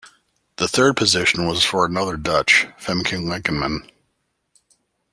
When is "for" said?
1.63-1.85